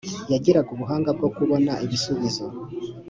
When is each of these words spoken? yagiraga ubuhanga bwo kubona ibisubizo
yagiraga 0.31 0.69
ubuhanga 0.75 1.09
bwo 1.17 1.29
kubona 1.35 1.71
ibisubizo 1.85 2.45